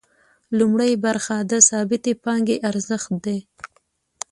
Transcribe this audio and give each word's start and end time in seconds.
لومړۍ 0.57 0.91
برخه 1.05 1.35
د 1.51 1.53
ثابتې 1.69 2.13
پانګې 2.23 2.57
ارزښت 2.69 3.09
دی 3.25 3.39